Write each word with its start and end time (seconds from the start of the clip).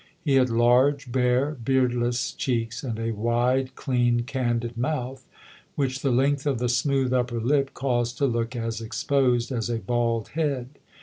He 0.19 0.33
had 0.33 0.49
large, 0.49 1.11
bare, 1.11 1.51
beardless 1.63 2.31
cheeks 2.31 2.83
and 2.83 2.97
a 2.97 3.11
wide, 3.11 3.75
clean, 3.75 4.23
candid 4.23 4.75
mouth, 4.75 5.23
which 5.75 5.99
the 5.99 6.09
length 6.09 6.47
of 6.47 6.57
the 6.57 6.69
smooth 6.69 7.13
upper 7.13 7.39
lip 7.39 7.75
caused 7.75 8.17
to 8.17 8.25
look 8.25 8.55
as 8.55 8.81
exposed 8.81 9.51
as 9.51 9.69
a 9.69 9.77
bald 9.77 10.29
head. 10.29 10.69